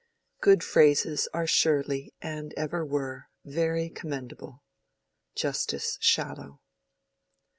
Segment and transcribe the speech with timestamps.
[0.39, 4.63] Good phrases are surely, and ever were, very commendable.
[5.35, 6.59] —Justice Shallow.